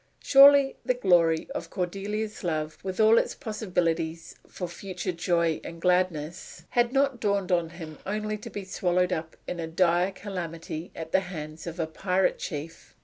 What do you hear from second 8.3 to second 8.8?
to be